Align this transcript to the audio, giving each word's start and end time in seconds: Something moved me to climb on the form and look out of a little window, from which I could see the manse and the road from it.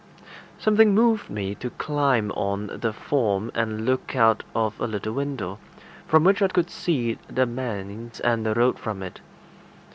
Something 0.57 0.95
moved 0.95 1.29
me 1.29 1.53
to 1.53 1.69
climb 1.69 2.31
on 2.31 2.71
the 2.81 2.91
form 2.91 3.51
and 3.53 3.85
look 3.85 4.15
out 4.15 4.41
of 4.55 4.79
a 4.81 4.87
little 4.87 5.13
window, 5.13 5.59
from 6.07 6.23
which 6.23 6.41
I 6.41 6.47
could 6.47 6.71
see 6.71 7.19
the 7.27 7.45
manse 7.45 8.19
and 8.19 8.43
the 8.43 8.55
road 8.55 8.79
from 8.79 9.03
it. 9.03 9.21